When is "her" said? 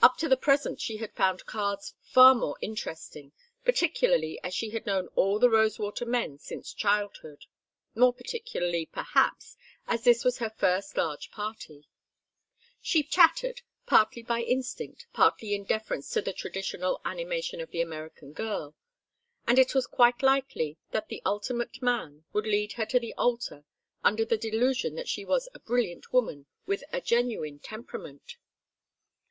10.38-10.48, 22.72-22.86